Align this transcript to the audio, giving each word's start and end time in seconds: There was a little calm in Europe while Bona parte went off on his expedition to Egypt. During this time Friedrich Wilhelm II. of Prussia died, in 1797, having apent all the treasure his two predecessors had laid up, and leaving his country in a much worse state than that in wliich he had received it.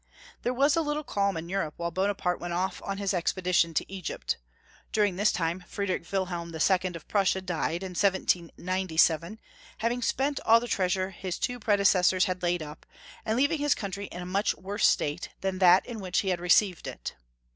There 0.41 0.51
was 0.51 0.75
a 0.75 0.81
little 0.81 1.03
calm 1.03 1.37
in 1.37 1.47
Europe 1.47 1.75
while 1.77 1.91
Bona 1.91 2.15
parte 2.15 2.39
went 2.41 2.53
off 2.55 2.81
on 2.83 2.97
his 2.97 3.13
expedition 3.13 3.75
to 3.75 3.91
Egypt. 3.93 4.37
During 4.91 5.15
this 5.15 5.31
time 5.31 5.63
Friedrich 5.67 6.11
Wilhelm 6.11 6.51
II. 6.55 6.91
of 6.95 7.07
Prussia 7.07 7.39
died, 7.39 7.83
in 7.83 7.91
1797, 7.93 9.39
having 9.77 10.01
apent 10.01 10.39
all 10.43 10.59
the 10.59 10.67
treasure 10.67 11.11
his 11.11 11.37
two 11.37 11.59
predecessors 11.59 12.25
had 12.25 12.41
laid 12.41 12.63
up, 12.63 12.87
and 13.27 13.37
leaving 13.37 13.59
his 13.59 13.75
country 13.75 14.07
in 14.07 14.23
a 14.23 14.25
much 14.25 14.55
worse 14.55 14.87
state 14.87 15.29
than 15.41 15.59
that 15.59 15.85
in 15.85 15.99
wliich 15.99 16.21
he 16.21 16.29
had 16.29 16.39
received 16.39 16.87
it. 16.87 17.13